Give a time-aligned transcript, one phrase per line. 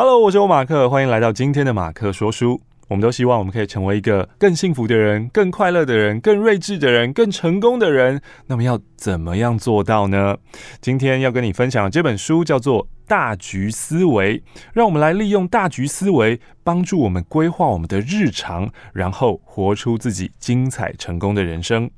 [0.00, 2.60] Hello，我是欧马克，欢迎来到今天的马克说书。
[2.86, 8.22] 我们都希望我们可以成为一个更幸福的人、更快乐的人、更睿智的人、更成功的人。
[8.46, 10.36] 那么要怎么样做到呢？
[10.80, 14.38] 今天要跟你分享的这本书叫做《大局思维》，
[14.72, 21.90] 让我们来利用大局思维，帮助我们规划我们的日常，然后活出自己精彩成功的人生。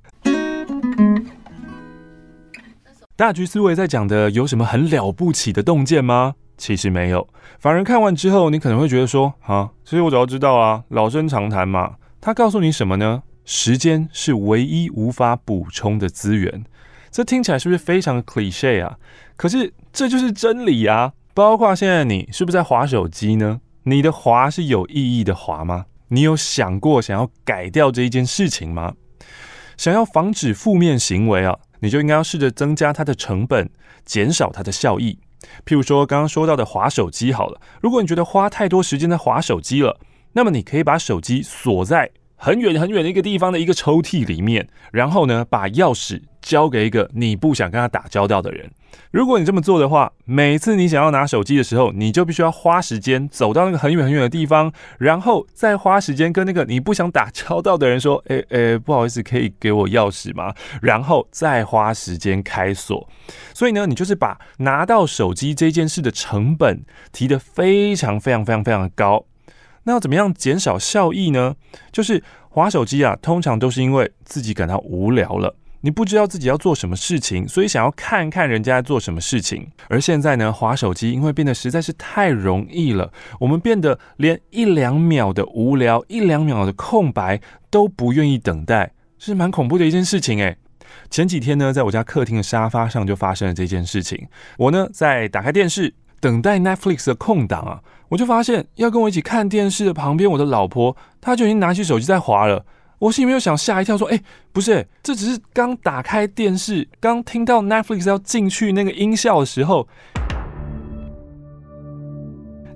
[3.14, 6.36] 大局思维在讲的有什么很了不起的洞见吗？
[6.60, 7.26] 其实没有，
[7.58, 11.94] 反而看完之后，你可能会觉得说：啊，其实我早就知道啊，老生常谈嘛。
[12.20, 13.22] 他告诉你什么呢？
[13.46, 16.62] 时间是唯一无法补充的资源。
[17.10, 18.98] 这听起来是不是非常的 cliché 啊？
[19.36, 21.14] 可是这就是真理啊！
[21.32, 23.62] 包括现在你是不是在滑手机呢？
[23.84, 25.86] 你的滑是有意义的滑吗？
[26.08, 28.94] 你有想过想要改掉这一件事情吗？
[29.78, 33.70] 想要防止负面行为啊，你就应该要试着增加它的成本，
[34.04, 35.18] 减少它的效益。
[35.64, 39.98] 譬如说，刚刚说到的划手机好了，如果你觉得花太多时间在划手机了，
[40.32, 42.10] 那么你可以把手机锁在
[42.42, 48.70] 很远很远的一个地方的一个抽屉里面，然后呢，把钥匙交给一个你不想跟他打交道的人。
[49.10, 63.06] 如果你这么做的话，每次你想要拿手机的时候，你就必须要花时间走到那个很远很远的地方，然后再花时间跟那个你不想打交道的人说：“诶诶，不好意思，可以给我钥匙吗？”然后再花时间开锁。
[63.52, 69.26] 所以呢，你就是把拿到手机这件事的成本提得非常非常非常非常的高。
[69.84, 71.54] 那要怎么样减少效益呢？
[71.90, 75.56] 就是滑手机啊，通常都是因为自己感到无聊了。
[75.82, 79.66] 你不知道自己要做什么事情，所以想要看看人家在做什么事情。
[79.88, 90.58] 而现在呢，滑手机因为变得实在是太容易了，我们变得连一两秒的无聊、一两秒的空白都不愿意等待，是蛮恐怖的一件事情诶。
[91.08, 94.28] 前几天呢，在我家客厅的沙发上就发生了这件事情。
[94.58, 102.64] 我呢，在打开电视等待 Netflix 的空档啊，我就发现要跟我一起看电视的旁边，我的老婆她就已经拿起手机在滑了。
[102.98, 104.20] 我心里面又想吓一跳，说：“哎、
[104.52, 109.88] 不是、欸，这只是刚打开电视，刚听到 Netflix 要进去那个音效的时候，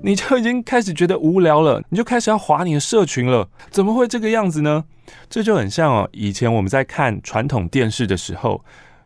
[0.03, 4.85] 你就已经开始觉得无聊了，你就开始要滑你的社群了，怎么会这个样子呢？
[5.29, 8.65] 这就很像哦，以前我们在看传统电视的时候。”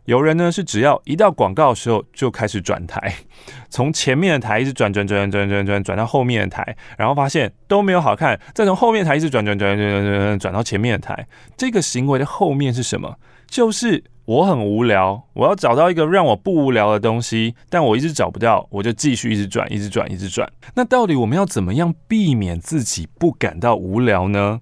[0.08, 3.14] 有人呢是只要一到广告的时候就开始转台，
[3.68, 11.28] 从前面的台一直转转转转转转转到后面的台，然后发现都没有好看，再从后面台一直转转转转转转转到前面的台。
[11.58, 13.16] 这个行为的后面是什么？
[13.46, 20.50] 就是我很无聊，我要找到一个让我不无聊的东西，但我一直找不到，我就继续一直转，一直转，一直转。
[20.74, 24.60] 那到底我们要怎么样避免自己不感到无聊呢？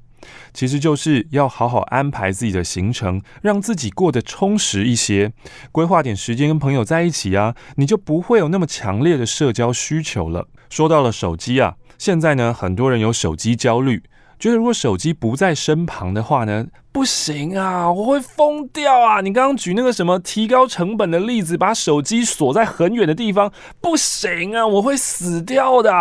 [0.52, 5.32] 其实就是要好好安排自己的行程，让自己过得充实一些，
[5.72, 10.48] 规划点时间跟朋友在一起啊，你就不会有那么强烈的社交需求了。
[10.68, 14.02] 说到了手机啊，现在呢，很多人有手机焦虑，
[14.38, 19.20] 觉得如果手机不在身旁的话呢，不行啊，我会疯掉啊！
[19.20, 25.92] 你刚刚举那个什么提高成本的例子，把手机锁在很远的地方，不行啊，我会死掉的。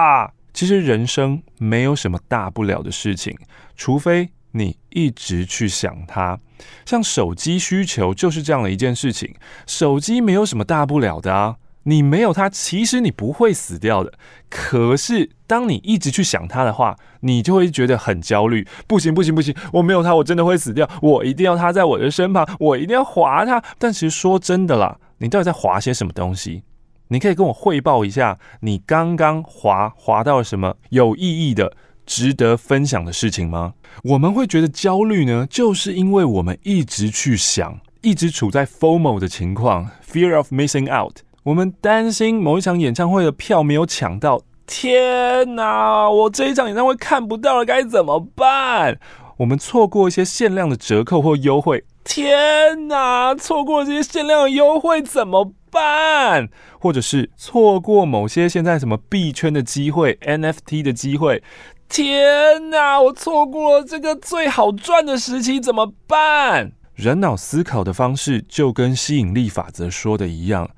[0.56, 3.38] 其实人生没有什么大不了的事情，
[3.76, 6.40] 除非你一直去想它。
[6.86, 9.36] 像手机需求就是这样的一件事情，
[9.68, 14.14] 手机没有什么大不了的啊，你没有它，其实你不会死掉的。
[14.50, 18.66] 可是当你一直去想它的话，你就会觉得很焦虑。
[18.88, 20.90] 不行不行不行，我没有它，我真的会死掉。
[21.02, 23.62] 我一定要它在我的身旁，我一定要划它。
[23.78, 26.64] 但其实说真的啦，你到底在划些什么东西？
[27.10, 31.74] 你可以跟我汇报一下，你刚刚滑滑到什么有意义的、
[32.06, 33.74] 值得分享的事情吗？
[34.04, 41.18] 我们会觉得焦虑呢，就是因为我们一直去想，一直处在 FOMO 的情况 （Fear of Missing Out）。
[41.44, 48.98] 我们担心某一场演唱会的票没有抢到，天哪，我这一场演唱会看不到了，该怎么办？
[49.38, 55.52] 我们错过一些限量的折扣或优惠，天哪，错过这些限量的优惠怎么？
[55.76, 56.48] 办，
[56.80, 61.44] 或者是错过某些现在什么币圈的机会、NFT 的机会，
[61.90, 63.02] 天哪！
[63.02, 66.72] 我错过了这个最好赚的时期，怎么办？
[66.94, 70.70] 人脑思考的方式就跟吸引力法则说的一样，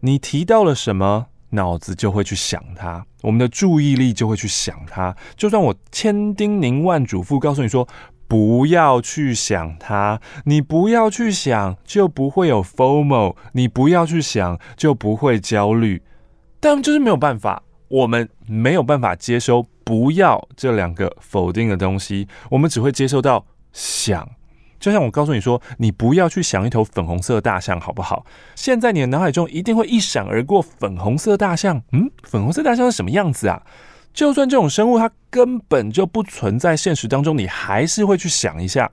[0.00, 5.14] 你提到了什么，脑子就会去想它，我们的注意力就会去想它。
[5.36, 7.86] 就算我千叮咛万嘱咐告诉你说，
[8.28, 16.02] 不要去想它，你不要去想，就不会有 FOMO，你不要去想，就不会焦虑。
[16.58, 24.28] 但就是没有办法，我们没有办法接收“不要”这两个否定的东西，我们只会接收到“想”。
[24.80, 28.26] 就像我告诉你说，你不要去想一头粉红色大象，好不好？
[28.54, 31.80] 现在你的脑海中一定会一闪而过粉红色大象。
[31.92, 33.62] 嗯，粉红色大象是什么样子啊？
[34.16, 38.90] 就算这种生物它根本就不存在现实当中，你还是会去想一下。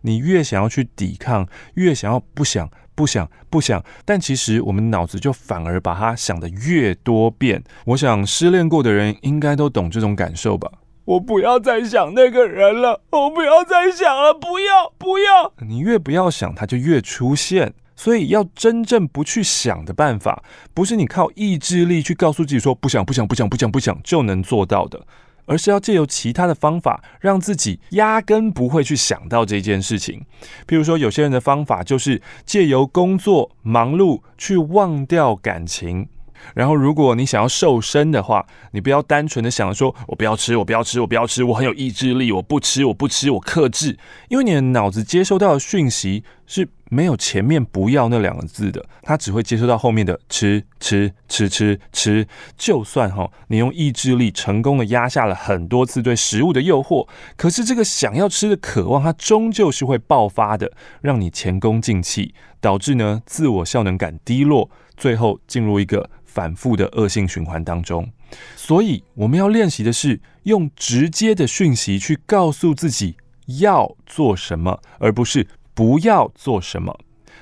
[0.00, 7.62] 你越想要去抵抗，越想要不想、不想、不想，但其实我们脑子就反而把它想得越多遍。
[7.84, 10.72] 我想失恋过的人应该都懂这种感受吧。
[11.04, 15.52] 我不要再想那个人了，我不要再想了，不要，不要。
[15.68, 17.74] 你越不要想，它就越出现。
[17.94, 20.42] 所以，要真正不去想的办法，
[20.74, 25.06] 不是你靠意志力去告诉自己说不想、不想、不想、不想、不想就能做到的，
[25.46, 30.24] 而是要借由其他的方法，让自己压根不会去想到这件事情。
[30.66, 36.08] 譬如说，有些人的方法就是借由工作忙碌去忘掉感情。
[36.54, 43.96] 然后，如果你想要瘦身的话，你不要单纯的想说“我不要吃，我不要吃，我不要吃”，我很有意志力，我不吃，我不吃，我克制。
[44.28, 52.26] 因为你的脑子接收到的讯息是没有前面“不要”那两个字的，它只会接收到后面的“吃吃吃吃吃”。
[52.56, 66.10] 就算哈，你用意志力成功的压下了很多次对食物的诱惑，可是这个想要吃的渴望，它终究是会爆发的，让你前功尽弃，导致呢自我效能感低落，最后进入一个。
[66.24, 68.10] 反复的恶性循环当中，
[68.56, 73.16] 所以我们要练习的是用直接的讯息去告诉自己
[73.60, 76.98] 要做什么，而不是不要做什么。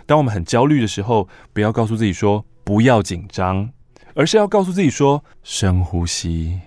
[0.07, 3.71] 当我们很焦虑的时候，不要告诉自己说不要紧张，
[4.15, 6.61] 而是要告诉自己说深呼吸。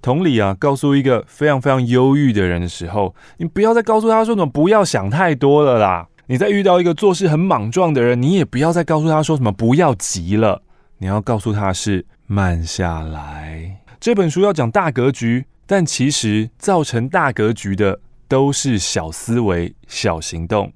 [0.00, 6.08] 同理啊，告诉一个非常非常忧郁的人的时候，你不要再告诉他说什么不要想太多了啦。
[6.26, 10.62] 你在遇到一个做事很莽撞的人，你也不要再告诉他说什么不要急了。
[10.98, 13.80] 你要告诉他是慢下来。
[13.98, 17.98] 这本书要讲大格局，但其实造成大格局的
[18.28, 20.72] 都是小思维、小行动。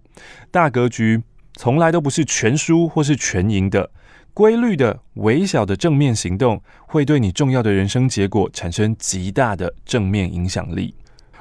[0.51, 1.23] 大格局
[1.55, 3.91] 从来都不是全输或是全赢的，
[4.35, 10.95] 规律的微小的正面行动会对你重要的人生结果产生极大的正面影响力。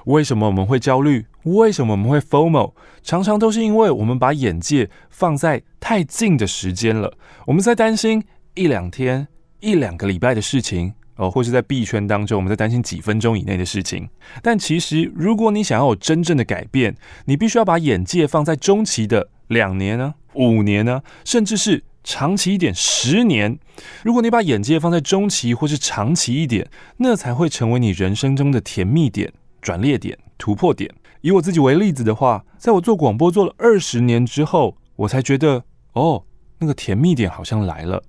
[0.05, 1.25] 为什么我们会焦虑？
[1.43, 2.73] 为什么我们会 FOMO？
[3.03, 7.13] 常常都是因为我们把眼界放在太近的时间了，
[7.45, 8.23] 我们在担心。
[8.53, 9.27] 一两天、
[9.61, 14.09] 一两个礼拜的事情哦，或是在币圈当中，我们在担心几分钟以内的事情。
[14.41, 23.59] 但其实，如果你想要有真正的改变，你必须要把眼界放在中期的两年呢、五年呢，甚至是长期一点十年。
[24.03, 26.67] 如果你把眼界放在中期或是长期一点，
[26.97, 29.31] 那才会成为你人生中的甜蜜点、
[29.61, 30.89] 转捩点、突破点。
[31.21, 36.23] 以我自己为例子的话，在我做广播做了二十年之后，我才觉得哦，
[36.57, 38.01] 那个甜蜜点好像来了。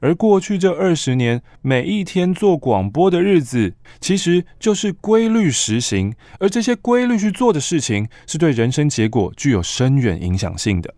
[0.00, 6.14] 而过去这二十年，每一天做广播的日子，其实就是规律实行。
[6.38, 10.92] 而这些规律去做的事情，是对人生结果具有深远影响性的。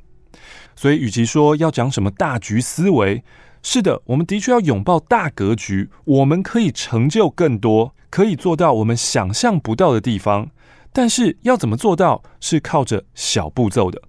[0.76, 3.22] 所以，与其说要讲什么大局思维，
[3.62, 5.90] 是的，我们的确要拥抱大格局。
[6.04, 10.50] 我们可以成就更多，可以做到我们想象不到的地方。
[10.92, 14.00] 但是，要怎么做到，是靠着小步骤的。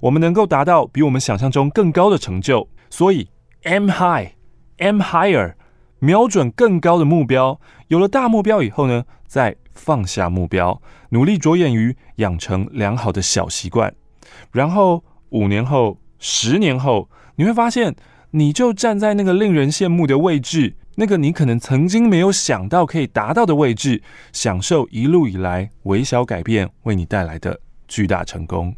[0.00, 2.68] 我们能够达到比我们想象中更高的成就。
[2.90, 3.28] 所以
[3.62, 4.35] ，Am high。
[4.78, 5.54] M higher，
[5.98, 7.60] 瞄准更高的目标。
[7.88, 10.80] 有了大目标以后呢，再放下目标，
[11.10, 13.94] 努力着眼于养成良好的小习惯。
[14.52, 17.94] 然后五年后、十年后，你会发现，
[18.32, 24.02] 你就站在那个令人羡慕的位置，那个你可能曾经没有想到可以达到的位置，
[24.32, 28.74] 享受一路以来微小改变为你带来的巨大成功。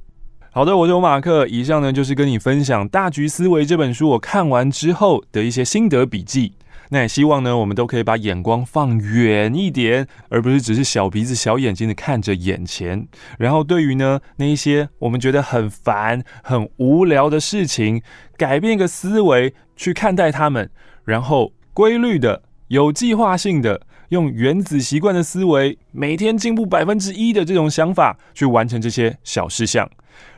[0.58, 1.46] 好的，我是马克。
[1.46, 6.54] 以上呢，就是跟你分享《大局思维》这本书我看完之后的一些心得笔记。
[6.88, 13.06] 那也希望呢，我们都可以把眼光放远一点，而不是只是小鼻子小眼睛的看着眼前。
[13.38, 18.02] 然后，对于呢那一些我们觉得很烦、很无聊的事情，
[18.36, 20.68] 改变一个思维去看待他们，
[21.04, 29.88] 然后规律的、有计划性的，用原子习惯的思维，每天进步百分之一的这种想法去完成这些小事项。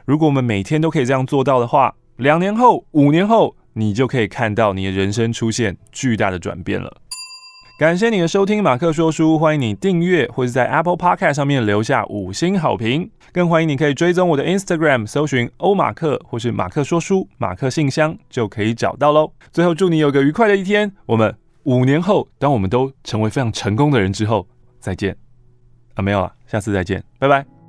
[0.04, 6.96] 如果我们每天都可以这样做到的话，两年后、五年后，你就可以看到你的人生出现巨大的转变了。
[7.78, 19.32] 感谢你的收听，马克说书，欢迎你订阅或是在 Apple Podcast 上面留下五星好评，更欢迎你可以追踪我的 Instagram，搜寻欧马克或是马克说书，马克信箱就可以找到喽。
[19.50, 24.46] 最后祝你有个愉快的一天，我们五年后，当我们都成为非常成功的人之后，
[24.78, 25.16] 再见。
[25.94, 27.59] 啊，没有了，下次再见，拜拜。